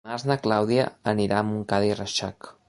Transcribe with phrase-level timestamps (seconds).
[0.07, 2.51] Dimarts na Clàudia anirà a Montcada i Reixac.